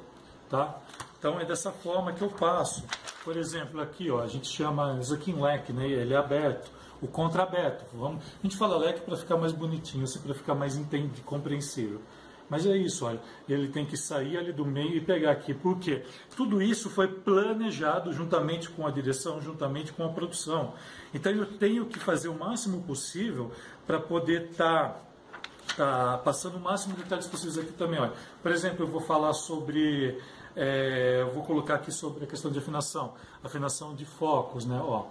tá? 0.51 0.79
Então 1.19 1.41
é 1.41 1.45
dessa 1.45 1.73
forma 1.73 2.13
que 2.13 2.21
eu 2.21 2.29
passo. 2.29 2.85
Por 3.29 3.37
exemplo, 3.37 3.79
aqui, 3.83 4.11
ó, 4.11 4.23
a 4.23 4.27
gente 4.27 4.49
chama 4.49 4.99
isso 5.03 5.13
aqui 5.13 5.33
em 5.33 5.39
leque, 5.39 5.71
né? 5.71 5.87
Ele 5.87 6.15
é 6.15 6.17
aberto. 6.17 6.71
O 6.99 7.07
contra 7.07 7.43
aberto. 7.43 7.85
Vamos, 7.95 8.25
a 8.25 8.43
gente 8.43 8.57
fala 8.57 8.79
leque 8.79 9.03
para 9.03 9.19
ficar 9.19 9.37
mais 9.37 9.53
bonitinho, 9.53 10.05
assim, 10.05 10.19
para 10.19 10.33
ficar 10.33 10.55
mais 10.55 10.81
compreensível. 11.27 12.01
Mas 12.49 12.65
é 12.65 12.75
isso, 12.75 13.05
olha, 13.05 13.21
ele 13.47 13.69
tem 13.69 13.85
que 13.85 13.99
sair 13.99 14.39
ali 14.39 14.51
do 14.51 14.65
meio 14.65 14.97
e 14.97 15.01
pegar 15.03 15.33
aqui. 15.33 15.53
Por 15.53 15.79
quê? 15.79 16.07
Tudo 16.35 16.63
isso 16.63 16.89
foi 16.89 17.07
planejado 17.07 18.15
juntamente 18.15 18.71
com 18.71 18.87
a 18.87 18.91
direção, 18.91 19.43
juntamente 19.43 19.93
com 19.93 20.07
a 20.07 20.09
produção. 20.09 20.73
Então 21.13 21.31
eu 21.31 21.45
tenho 21.45 21.85
que 21.85 21.99
fazer 21.99 22.29
o 22.29 22.35
máximo 22.35 22.81
possível 22.85 23.53
para 23.87 24.01
poder 24.01 24.53
estar 24.53 24.89
tá 24.89 25.01
está 25.79 26.19
passando 26.19 26.57
o 26.57 26.61
máximo 26.61 26.97
de 26.97 27.05
detalhes 27.05 27.27
possíveis 27.27 27.59
aqui 27.59 27.73
também. 27.73 28.01
Olha. 28.01 28.13
Por 28.43 28.51
exemplo, 28.51 28.85
eu 28.85 28.89
vou 28.89 29.01
falar 29.01 29.33
sobre, 29.33 30.21
é, 30.57 31.21
eu 31.21 31.33
vou 31.33 31.45
colocar 31.45 31.77
aqui 31.77 31.93
sobre 31.93 32.25
a 32.25 32.27
questão 32.27 32.51
de 32.51 32.59
afinação, 32.59 33.15
afinação 33.43 33.95
de 33.95 34.05
focos, 34.05 34.67
né? 34.67 34.81
Ó. 34.83 35.07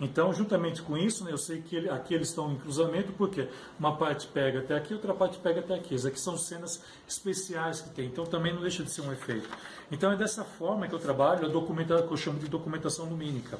Então, 0.00 0.32
juntamente 0.32 0.82
com 0.82 0.98
isso, 0.98 1.24
né, 1.24 1.30
eu 1.30 1.38
sei 1.38 1.62
que 1.62 1.76
ele, 1.76 1.88
aqui 1.88 2.14
eles 2.14 2.28
estão 2.28 2.50
em 2.50 2.56
cruzamento, 2.56 3.12
porque 3.12 3.48
uma 3.78 3.96
parte 3.96 4.26
pega 4.26 4.58
até 4.58 4.76
aqui, 4.76 4.92
outra 4.92 5.14
parte 5.14 5.38
pega 5.38 5.60
até 5.60 5.74
aqui. 5.74 5.94
Isso 5.94 6.08
aqui 6.08 6.18
são 6.18 6.36
cenas 6.36 6.82
especiais 7.08 7.80
que 7.80 7.90
tem, 7.90 8.06
então 8.06 8.26
também 8.26 8.52
não 8.52 8.60
deixa 8.60 8.82
de 8.82 8.90
ser 8.90 9.02
um 9.02 9.12
efeito. 9.12 9.48
Então 9.92 10.10
é 10.10 10.16
dessa 10.16 10.44
forma 10.44 10.88
que 10.88 10.94
eu 10.94 10.98
trabalho, 10.98 11.46
a 11.46 11.48
documentação 11.48 12.06
que 12.08 12.12
eu 12.12 12.16
chamo 12.16 12.40
de 12.40 12.48
documentação 12.48 13.06
lumínica. 13.06 13.58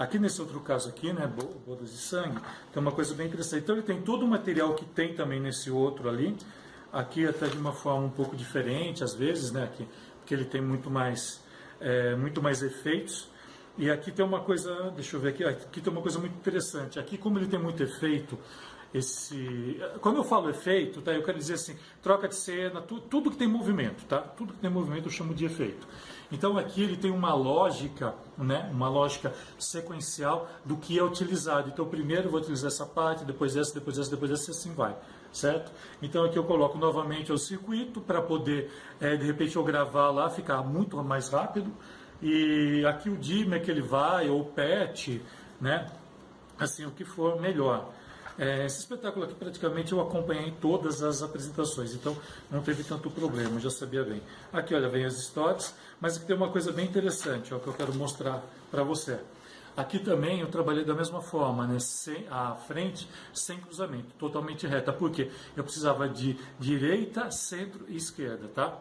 Aqui 0.00 0.18
nesse 0.18 0.40
outro 0.40 0.58
caso 0.60 0.88
aqui, 0.88 1.12
né, 1.12 1.30
bodas 1.66 1.90
de 1.92 1.98
sangue, 1.98 2.40
tem 2.72 2.80
uma 2.82 2.90
coisa 2.90 3.14
bem 3.14 3.26
interessante. 3.26 3.64
Então 3.64 3.74
ele 3.74 3.84
tem 3.84 4.00
todo 4.00 4.24
o 4.24 4.26
material 4.26 4.74
que 4.74 4.86
tem 4.86 5.14
também 5.14 5.38
nesse 5.38 5.70
outro 5.70 6.08
ali, 6.08 6.34
aqui 6.90 7.26
até 7.26 7.46
de 7.48 7.58
uma 7.58 7.74
forma 7.74 8.06
um 8.06 8.10
pouco 8.10 8.34
diferente 8.34 9.04
às 9.04 9.12
vezes, 9.12 9.52
né, 9.52 9.62
aqui, 9.62 9.86
porque 10.20 10.32
ele 10.32 10.46
tem 10.46 10.62
muito 10.62 10.90
mais, 10.90 11.42
é, 11.78 12.16
muito 12.16 12.40
mais 12.40 12.62
efeitos. 12.62 13.28
E 13.76 13.90
aqui 13.90 14.10
tem 14.10 14.24
uma 14.24 14.40
coisa, 14.40 14.90
deixa 14.96 15.16
eu 15.16 15.20
ver 15.20 15.28
aqui, 15.28 15.44
aqui 15.44 15.82
tem 15.82 15.92
uma 15.92 16.00
coisa 16.00 16.18
muito 16.18 16.34
interessante. 16.34 16.98
Aqui 16.98 17.18
como 17.18 17.38
ele 17.38 17.46
tem 17.46 17.60
muito 17.60 17.82
efeito, 17.82 18.38
esse 18.92 19.80
quando 20.00 20.16
eu 20.16 20.24
falo 20.24 20.50
efeito 20.50 21.00
tá 21.00 21.12
eu 21.12 21.22
quero 21.22 21.38
dizer 21.38 21.54
assim 21.54 21.76
troca 22.02 22.26
de 22.26 22.34
cena 22.34 22.80
tu, 22.80 23.00
tudo 23.00 23.30
que 23.30 23.36
tem 23.36 23.46
movimento 23.46 24.04
tá 24.06 24.18
tudo 24.18 24.52
que 24.52 24.58
tem 24.58 24.70
movimento 24.70 25.06
eu 25.06 25.12
chamo 25.12 25.32
de 25.32 25.44
efeito 25.44 25.86
então 26.32 26.56
aqui 26.56 26.82
ele 26.82 26.96
tem 26.96 27.10
uma 27.10 27.34
lógica, 27.34 28.14
né, 28.38 28.70
uma 28.72 28.88
lógica 28.88 29.34
sequencial 29.58 30.48
do 30.64 30.76
que 30.76 30.98
é 30.98 31.02
utilizado. 31.02 31.68
Então 31.68 31.84
primeiro 31.86 32.26
eu 32.26 32.30
vou 32.30 32.40
utilizar 32.40 32.68
essa 32.68 32.86
parte, 32.86 33.24
depois 33.24 33.56
essa, 33.56 33.74
depois 33.74 33.98
essa, 33.98 34.10
depois 34.10 34.30
essa, 34.30 34.50
e 34.50 34.54
assim 34.54 34.72
vai, 34.72 34.96
certo? 35.32 35.72
Então 36.00 36.24
aqui 36.24 36.38
eu 36.38 36.44
coloco 36.44 36.78
novamente 36.78 37.32
o 37.32 37.38
circuito 37.38 38.00
para 38.00 38.22
poder, 38.22 38.70
é, 39.00 39.16
de 39.16 39.26
repente, 39.26 39.56
eu 39.56 39.64
gravar 39.64 40.10
lá, 40.10 40.30
ficar 40.30 40.62
muito 40.62 40.96
mais 41.02 41.28
rápido. 41.28 41.72
E 42.22 42.84
aqui 42.86 43.08
o 43.08 43.16
dimmer 43.16 43.62
que 43.62 43.70
ele 43.70 43.82
vai, 43.82 44.28
ou 44.28 44.42
o 44.42 44.44
PET, 44.44 45.22
né? 45.60 45.86
Assim, 46.58 46.84
o 46.84 46.90
que 46.90 47.04
for 47.04 47.40
melhor. 47.40 47.90
É, 48.38 48.64
esse 48.64 48.80
espetáculo 48.80 49.24
aqui 49.24 49.34
praticamente 49.34 49.92
eu 49.92 50.00
acompanhei 50.00 50.52
todas 50.60 51.02
as 51.02 51.22
apresentações, 51.22 51.94
então 51.94 52.16
não 52.50 52.62
teve 52.62 52.84
tanto 52.84 53.10
problema, 53.10 53.56
eu 53.56 53.60
já 53.60 53.70
sabia 53.70 54.02
bem. 54.02 54.22
Aqui, 54.52 54.74
olha, 54.74 54.88
vem 54.88 55.04
as 55.04 55.18
histórias, 55.18 55.74
mas 56.00 56.16
aqui 56.16 56.26
tem 56.26 56.36
uma 56.36 56.50
coisa 56.50 56.72
bem 56.72 56.86
interessante, 56.86 57.52
ó, 57.52 57.58
que 57.58 57.66
eu 57.66 57.74
quero 57.74 57.94
mostrar 57.94 58.42
para 58.70 58.82
você. 58.82 59.18
Aqui 59.76 59.98
também 59.98 60.40
eu 60.40 60.48
trabalhei 60.48 60.84
da 60.84 60.94
mesma 60.94 61.22
forma, 61.22 61.66
né? 61.66 61.78
Sem, 61.78 62.26
a 62.28 62.54
frente 62.54 63.08
sem 63.32 63.58
cruzamento, 63.58 64.08
totalmente 64.18 64.66
reta. 64.66 64.92
Por 64.92 65.10
quê? 65.10 65.30
Eu 65.56 65.62
precisava 65.62 66.08
de 66.08 66.36
direita, 66.58 67.30
centro 67.30 67.84
e 67.88 67.96
esquerda, 67.96 68.48
tá? 68.48 68.78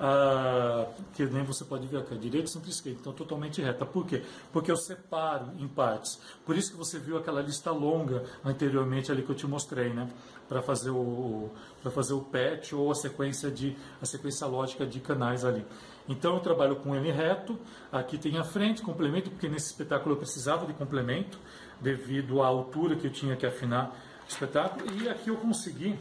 Ah, 0.00 0.86
que 1.12 1.26
nem 1.26 1.42
você 1.42 1.64
pode 1.64 1.84
ver 1.88 1.96
aqui, 1.96 2.16
direita, 2.16 2.46
centro 2.46 2.68
e 2.68 2.70
esquerda, 2.70 3.00
então 3.00 3.12
totalmente 3.12 3.60
reta. 3.60 3.84
Por 3.84 4.06
quê? 4.06 4.22
Porque 4.52 4.70
eu 4.70 4.76
separo 4.76 5.50
em 5.58 5.66
partes. 5.66 6.20
Por 6.46 6.56
isso 6.56 6.70
que 6.70 6.76
você 6.76 7.00
viu 7.00 7.18
aquela 7.18 7.42
lista 7.42 7.72
longa 7.72 8.22
anteriormente 8.44 9.10
ali 9.10 9.24
que 9.24 9.30
eu 9.30 9.34
te 9.34 9.44
mostrei, 9.44 9.92
né? 9.92 10.08
Para 10.48 10.62
fazer 10.62 10.90
o 10.90 11.50
para 11.82 11.90
fazer 11.90 12.12
o 12.14 12.20
patch 12.20 12.74
ou 12.74 12.92
a 12.92 12.94
sequência 12.94 13.50
de 13.50 13.76
a 14.00 14.06
sequência 14.06 14.46
lógica 14.46 14.86
de 14.86 15.00
canais 15.00 15.44
ali. 15.44 15.66
Então 16.08 16.34
eu 16.34 16.40
trabalho 16.40 16.76
com 16.76 16.94
ele 16.94 17.10
reto, 17.10 17.58
aqui 17.90 18.16
tem 18.16 18.38
a 18.38 18.44
frente, 18.44 18.82
complemento, 18.82 19.30
porque 19.30 19.48
nesse 19.48 19.66
espetáculo 19.66 20.14
eu 20.14 20.18
precisava 20.18 20.64
de 20.64 20.74
complemento, 20.74 21.40
devido 21.80 22.40
à 22.40 22.46
altura 22.46 22.94
que 22.94 23.08
eu 23.08 23.12
tinha 23.12 23.34
que 23.34 23.44
afinar 23.44 23.90
o 24.24 24.28
espetáculo, 24.28 24.86
e 24.92 25.08
aqui 25.08 25.28
eu 25.28 25.36
consegui 25.36 25.98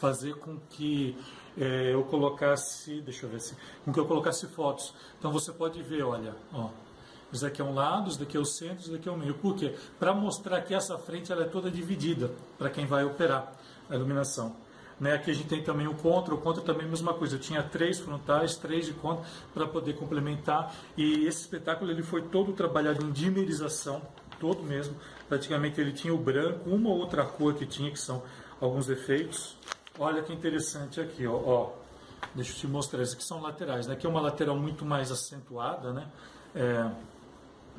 fazer 0.00 0.34
com 0.36 0.58
que 0.70 1.16
é, 1.58 1.94
eu 1.94 2.02
colocasse, 2.04 3.00
deixa 3.00 3.26
eu 3.26 3.30
ver 3.30 3.40
se, 3.40 3.54
com 3.84 3.92
que 3.92 4.00
eu 4.00 4.06
colocasse 4.06 4.46
fotos. 4.46 4.94
Então 5.18 5.30
você 5.30 5.52
pode 5.52 5.82
ver, 5.82 6.02
olha, 6.02 6.34
ó, 6.52 6.70
isso 7.32 7.42
daqui 7.42 7.62
é 7.62 7.64
um 7.64 7.74
lado, 7.74 8.10
isso 8.10 8.18
daqui 8.18 8.36
é 8.36 8.40
o 8.40 8.44
centro, 8.44 8.80
isso 8.80 8.92
daqui 8.92 9.08
é 9.08 9.12
o 9.12 9.16
meio. 9.16 9.34
Por 9.34 9.56
quê? 9.56 9.74
Para 9.98 10.12
mostrar 10.14 10.60
que 10.62 10.74
essa 10.74 10.98
frente 10.98 11.32
ela 11.32 11.42
é 11.42 11.46
toda 11.46 11.70
dividida 11.70 12.30
para 12.58 12.68
quem 12.68 12.86
vai 12.86 13.04
operar 13.04 13.52
a 13.88 13.94
iluminação. 13.94 14.54
Né? 15.00 15.14
Aqui 15.14 15.30
a 15.30 15.34
gente 15.34 15.48
tem 15.48 15.62
também 15.62 15.88
o 15.88 15.94
contra, 15.94 16.34
o 16.34 16.38
contra 16.38 16.62
também 16.62 16.84
é 16.84 16.86
a 16.86 16.90
mesma 16.90 17.14
coisa. 17.14 17.36
Eu 17.36 17.40
tinha 17.40 17.62
três 17.62 17.98
frontais, 17.98 18.56
três 18.56 18.86
de 18.86 18.92
contra 18.92 19.24
para 19.52 19.66
poder 19.66 19.94
complementar. 19.94 20.74
E 20.96 21.26
esse 21.26 21.40
espetáculo 21.40 21.90
ele 21.90 22.02
foi 22.02 22.22
todo 22.22 22.52
trabalhado 22.52 23.04
em 23.04 23.10
dimerização, 23.10 24.02
todo 24.38 24.62
mesmo. 24.62 24.94
Praticamente 25.28 25.80
ele 25.80 25.92
tinha 25.92 26.14
o 26.14 26.18
branco, 26.18 26.68
uma 26.68 26.90
ou 26.90 26.98
outra 26.98 27.24
cor 27.24 27.54
que 27.54 27.66
tinha, 27.66 27.90
que 27.90 27.98
são 27.98 28.22
alguns 28.60 28.88
efeitos. 28.88 29.56
Olha 29.98 30.22
que 30.22 30.32
interessante 30.32 31.00
aqui, 31.00 31.26
ó. 31.26 31.34
ó. 31.34 31.70
Deixa 32.34 32.52
eu 32.52 32.56
te 32.56 32.66
mostrar, 32.66 33.02
esses 33.02 33.14
aqui 33.14 33.24
são 33.24 33.40
laterais. 33.40 33.86
Né? 33.86 33.94
Aqui 33.94 34.06
é 34.06 34.08
uma 34.08 34.20
lateral 34.20 34.56
muito 34.56 34.84
mais 34.84 35.10
acentuada, 35.10 35.92
né? 35.92 36.08
É, 36.54 36.90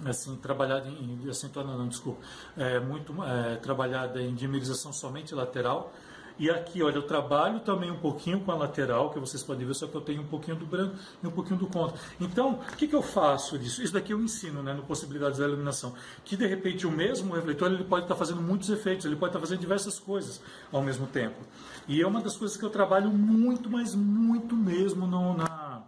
assim, 0.06 0.36
trabalhada 0.36 0.88
em 0.90 1.30
acentuada 1.30 1.70
não, 1.70 1.88
desculpa, 1.88 2.22
é, 2.58 2.80
muito 2.80 3.14
é, 3.24 3.56
trabalhada 3.58 4.22
em 4.22 4.34
dimerização 4.34 4.92
somente 4.92 5.34
lateral 5.34 5.94
e 6.38 6.50
aqui, 6.50 6.82
olha, 6.82 6.96
eu 6.96 7.04
trabalho 7.04 7.60
também 7.60 7.92
um 7.92 7.98
pouquinho 7.98 8.40
com 8.40 8.52
a 8.52 8.56
lateral, 8.56 9.12
que 9.12 9.20
vocês 9.20 9.44
podem 9.44 9.68
ver, 9.68 9.76
só 9.76 9.86
que 9.86 9.96
eu 9.96 10.02
tenho 10.02 10.22
um 10.22 10.26
pouquinho 10.26 10.58
do 10.58 10.66
branco 10.66 10.96
e 11.22 11.28
um 11.28 11.32
pouquinho 11.32 11.60
do 11.60 11.68
contra. 11.68 11.98
Então, 12.20 12.54
o 12.54 12.76
que, 12.76 12.88
que 12.88 12.96
eu 12.96 13.04
faço 13.04 13.58
disso? 13.58 13.84
Isso 13.84 13.94
daqui 13.94 14.14
eu 14.14 14.20
ensino, 14.20 14.64
né, 14.64 14.74
no 14.74 14.82
Possibilidades 14.84 15.38
da 15.38 15.46
Iluminação. 15.46 15.94
Que, 16.26 16.36
de 16.36 16.48
repente, 16.48 16.88
o 16.88 16.92
mesmo 16.92 17.36
refletor, 17.36 17.72
ele 17.72 17.84
pode 17.84 18.06
estar 18.06 18.16
fazendo 18.16 18.42
muitos 18.42 18.70
efeitos, 18.70 19.06
ele 19.06 19.16
pode 19.16 19.30
estar 19.30 19.40
fazendo 19.40 19.60
diversas 19.60 20.00
coisas 20.00 20.42
ao 20.72 20.82
mesmo 20.82 21.06
tempo. 21.06 21.40
E 21.88 22.02
é 22.02 22.08
uma 22.08 22.22
das 22.22 22.38
coisas 22.38 22.56
que 22.58 22.64
eu 22.64 22.70
trabalho 22.70 23.10
muito, 23.10 23.70
mas 23.70 23.94
muito 23.96 24.56
mesmo 24.56 25.06
no, 25.06 25.36
na 25.36 25.84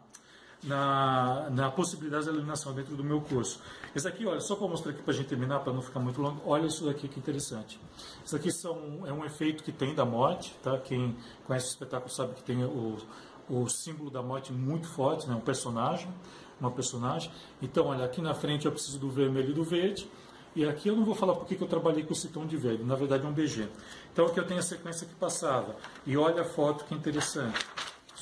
na, 0.65 1.47
na 1.51 1.71
possibilidade 1.71 2.25
da 2.25 2.31
iluminação 2.31 2.73
dentro 2.73 2.95
do 2.95 3.03
meu 3.03 3.21
curso. 3.21 3.59
Esse 3.95 4.07
aqui, 4.07 4.25
olha, 4.25 4.41
só 4.41 4.55
para 4.55 4.67
mostrar 4.67 4.91
aqui 4.91 5.03
para 5.03 5.13
a 5.13 5.15
gente 5.15 5.27
terminar, 5.27 5.59
para 5.59 5.71
não 5.71 5.81
ficar 5.81 5.99
muito 5.99 6.21
longo, 6.21 6.41
olha 6.45 6.65
isso 6.65 6.85
daqui 6.85 7.07
que 7.07 7.19
interessante. 7.19 7.79
Isso 8.25 8.35
aqui 8.35 8.51
são, 8.51 9.03
é 9.05 9.13
um 9.13 9.23
efeito 9.23 9.63
que 9.63 9.71
tem 9.71 9.93
da 9.93 10.03
morte, 10.03 10.55
tá? 10.63 10.77
Quem 10.79 11.15
conhece 11.45 11.67
o 11.67 11.69
espetáculo 11.69 12.11
sabe 12.11 12.33
que 12.33 12.43
tem 12.43 12.63
o, 12.63 12.97
o 13.47 13.69
símbolo 13.69 14.09
da 14.09 14.23
morte 14.23 14.51
muito 14.51 14.87
forte, 14.87 15.27
né? 15.27 15.35
um 15.35 15.39
personagem, 15.39 16.11
uma 16.59 16.71
personagem. 16.71 17.31
Então, 17.61 17.87
olha, 17.87 18.03
aqui 18.03 18.21
na 18.21 18.33
frente 18.33 18.65
eu 18.65 18.71
preciso 18.71 18.97
do 18.97 19.09
vermelho 19.09 19.51
e 19.51 19.53
do 19.53 19.63
verde, 19.63 20.09
e 20.55 20.65
aqui 20.65 20.87
eu 20.87 20.95
não 20.95 21.03
vou 21.03 21.15
falar 21.15 21.35
porque 21.35 21.55
que 21.55 21.63
eu 21.63 21.67
trabalhei 21.67 22.03
com 22.03 22.13
esse 22.13 22.29
tom 22.29 22.45
de 22.45 22.57
verde, 22.57 22.83
na 22.83 22.95
verdade 22.95 23.25
é 23.25 23.27
um 23.27 23.33
BG. 23.33 23.67
Então 24.13 24.25
aqui 24.25 24.39
eu 24.39 24.47
tenho 24.47 24.59
a 24.59 24.63
sequência 24.63 25.05
que 25.05 25.15
passava, 25.15 25.75
e 26.05 26.15
olha 26.15 26.41
a 26.41 26.45
foto 26.45 26.85
que 26.85 26.95
interessante 26.95 27.65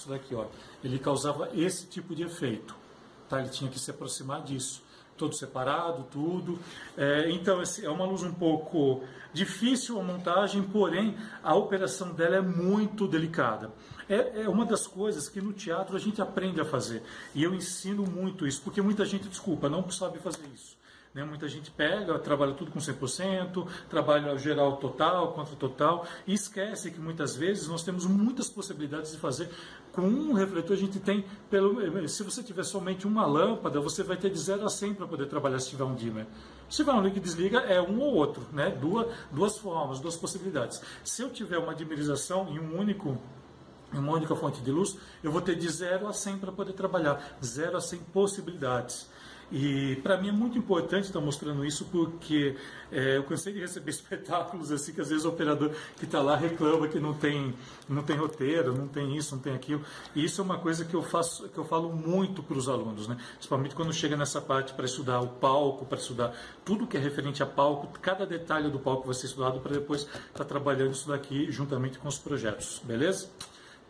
isso 0.04 0.10
daqui, 0.10 0.36
ó, 0.36 0.46
ele 0.84 1.00
causava 1.00 1.50
esse 1.54 1.88
tipo 1.88 2.14
de 2.14 2.24
efeito. 2.24 2.76
Tá? 3.30 3.40
Ele 3.40 3.50
tinha 3.50 3.72
que 3.72 3.80
se 3.80 3.90
aproximar 3.90 4.44
disso. 4.44 4.84
Todo 5.16 5.36
separado, 5.36 6.08
tudo. 6.12 6.60
É, 6.98 7.30
então, 7.30 7.62
é 7.62 7.90
uma 7.90 8.04
luz 8.04 8.24
um 8.24 8.34
pouco 8.34 9.04
difícil 9.32 10.00
a 10.00 10.04
montagem, 10.04 10.62
porém 10.64 11.16
a 11.44 11.56
operação 11.56 12.12
dela 12.12 12.38
é 12.38 12.42
muito 12.42 13.08
delicada. 13.08 13.72
É, 14.10 14.42
é, 14.42 14.50
uma 14.50 14.66
das 14.66 14.88
coisas 14.88 15.30
que 15.30 15.40
no 15.40 15.54
teatro 15.54 15.96
a 15.96 16.00
gente 16.00 16.22
aprende 16.22 16.60
a 16.60 16.66
fazer. 16.66 17.04
E 17.34 17.44
eu 17.44 17.54
ensino 17.54 18.04
muito 18.04 18.46
isso, 18.46 18.62
porque 18.64 18.82
muita 18.82 19.06
gente, 19.06 19.30
desculpa, 19.30 19.70
não 19.70 19.90
sabe 19.90 20.18
fazer 20.18 20.46
isso. 20.54 20.76
Né? 21.14 21.24
Muita 21.24 21.48
gente 21.48 21.70
pega, 21.70 22.18
trabalha 22.18 22.54
tudo 22.54 22.72
com 22.72 22.80
100%, 22.80 23.68
trabalha 23.88 24.36
geral 24.38 24.78
total, 24.78 25.34
contra 25.34 25.56
total, 25.56 26.08
e 26.26 26.34
esquece 26.34 26.90
que 26.90 27.00
muitas 27.00 27.36
vezes 27.36 27.68
nós 27.68 27.84
temos 27.84 28.06
muitas 28.06 28.50
possibilidades 28.50 29.12
de 29.12 29.18
fazer. 29.18 29.50
Com 29.92 30.02
um 30.02 30.34
refletor 30.34 30.76
a 30.76 30.80
gente 30.80 31.00
tem, 31.00 31.24
pelo, 31.52 32.08
se 32.10 32.24
você 32.24 32.42
tiver 32.42 32.64
somente 32.64 33.06
uma 33.06 33.26
lâmpada, 33.28 33.80
você 33.80 34.02
vai 34.02 34.18
ter 34.18 34.32
de 34.32 34.40
0 34.40 34.66
a 34.66 34.70
100 34.70 34.96
para 34.96 35.08
poder 35.08 35.28
trabalhar 35.28 35.60
se 35.60 35.70
tiver 35.70 35.84
um 35.84 35.94
dimmer. 35.94 36.26
Se 36.68 36.78
tiver 36.78 36.94
um 36.94 37.02
liga 37.02 37.18
e 37.18 37.22
desliga, 37.22 37.60
é 37.60 37.80
um 37.80 38.00
ou 38.00 38.16
outro, 38.16 38.48
né? 38.52 38.72
duas, 38.72 39.08
duas 39.32 39.58
formas, 39.60 40.00
duas 40.00 40.16
possibilidades. 40.16 40.82
Se 41.04 41.22
eu 41.22 41.30
tiver 41.30 41.60
uma 41.60 41.76
dimerização 41.76 42.50
em 42.50 42.60
um 42.60 42.80
único 42.80 43.18
uma 43.92 44.14
única 44.14 44.36
fonte 44.36 44.60
de 44.62 44.72
luz, 44.72 44.98
eu 45.22 45.32
vou 45.32 45.40
ter 45.40 45.56
de 45.56 45.70
0 45.70 46.08
a 46.08 46.14
100 46.14 46.40
para 46.40 46.52
poder 46.52 46.74
trabalhar, 46.74 47.38
0 47.44 47.78
a 47.78 47.80
100 47.80 48.00
possibilidades. 48.12 49.08
E 49.56 49.98
para 49.98 50.18
mim 50.18 50.30
é 50.30 50.32
muito 50.32 50.58
importante 50.58 51.04
estar 51.04 51.22
mostrando 51.22 51.64
isso 51.64 51.86
porque 51.92 52.58
é, 52.92 53.18
eu 53.18 53.24
cansei 53.24 53.54
de 53.54 53.60
receber 53.60 53.92
espetáculos 53.92 54.72
assim 54.72 54.92
que 54.92 55.00
às 55.00 55.10
vezes 55.10 55.26
o 55.26 55.30
operador 55.30 55.70
que 55.96 56.06
está 56.06 56.24
lá 56.24 56.36
reclama 56.36 56.88
que 56.88 57.00
não 57.00 57.14
tem, 57.14 57.54
não 57.88 58.02
tem 58.02 58.18
roteiro, 58.18 58.76
não 58.76 58.88
tem 58.88 59.16
isso, 59.16 59.36
não 59.36 59.42
tem 59.44 59.54
aquilo. 59.54 59.86
E 60.16 60.26
isso 60.26 60.42
é 60.42 60.44
uma 60.44 60.58
coisa 60.58 60.84
que 60.84 60.96
eu 60.96 61.04
faço, 61.04 61.48
que 61.50 61.58
eu 61.58 61.64
falo 61.64 61.94
muito 61.94 62.42
para 62.42 62.58
os 62.58 62.68
alunos, 62.68 63.08
né? 63.08 63.16
Principalmente 63.34 63.76
quando 63.76 63.94
chega 63.94 64.18
nessa 64.18 64.42
parte 64.42 64.74
para 64.74 64.86
estudar 64.86 65.22
o 65.22 65.28
palco, 65.28 65.86
para 65.86 66.00
estudar 66.00 66.36
tudo 66.66 66.88
que 66.88 66.98
é 66.98 67.00
referente 67.00 67.44
a 67.44 67.46
palco, 67.46 67.88
cada 68.00 68.26
detalhe 68.26 68.72
do 68.72 68.80
palco 68.80 69.06
vai 69.06 69.14
ser 69.14 69.28
estudado 69.28 69.60
para 69.60 69.74
depois 69.74 70.02
estar 70.02 70.32
tá 70.34 70.46
trabalhando 70.46 70.94
isso 70.94 71.08
daqui 71.08 71.52
juntamente 71.52 72.00
com 72.00 72.08
os 72.08 72.18
projetos, 72.18 72.82
beleza? 72.84 73.30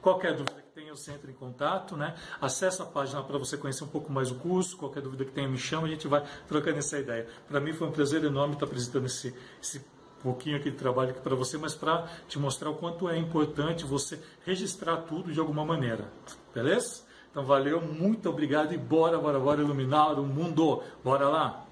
Qualquer 0.02 0.36
dúvida 0.36 0.63
você 0.96 1.12
entra 1.12 1.30
em 1.30 1.34
contato, 1.34 1.98
né? 1.98 2.16
Acesse 2.40 2.82
a 2.82 2.86
página 2.86 3.24
para 3.24 3.38
você 3.38 3.58
conhecer 3.58 3.84
um 3.84 3.88
pouco 3.88 4.12
mais 4.12 4.32
o 4.32 4.36
curso. 4.36 4.78
Qualquer 4.78 5.02
dúvida 5.02 5.26
que 5.26 5.32
tenha, 5.32 5.48
me 5.48 5.58
chama, 5.58 5.88
a 5.88 5.90
gente 5.90 6.08
vai 6.08 6.24
trocando 6.48 6.78
essa 6.78 6.98
ideia. 7.00 7.28
Para 7.48 7.60
mim 7.60 7.74
foi 7.74 7.88
um 7.88 7.92
prazer 7.92 8.24
enorme 8.24 8.54
estar 8.54 8.66
apresentando 8.66 9.06
esse, 9.06 9.34
esse 9.62 9.86
pouquinho 10.22 10.58
aqui 10.58 10.72
de 10.72 10.78
trabalho 10.78 11.12
aqui 11.12 11.20
para 11.20 11.36
você, 11.36 11.58
mas 11.58 11.76
para 11.76 12.08
te 12.28 12.40
mostrar 12.40 12.70
o 12.70 12.76
quanto 12.76 13.10
é 13.10 13.18
importante 13.18 13.84
você 13.84 14.20
registrar 14.46 14.98
tudo 14.98 15.34
de 15.34 15.40
alguma 15.40 15.66
maneira. 15.66 16.12
Beleza? 16.54 17.04
Então 17.30 17.44
valeu, 17.44 17.82
muito 17.82 18.30
obrigado 18.30 18.74
e 18.74 18.78
bora, 18.78 19.18
bora, 19.18 19.40
bora 19.40 19.62
iluminar 19.62 20.20
o 20.20 20.24
mundo. 20.24 20.84
Bora 21.04 21.28
lá! 21.28 21.63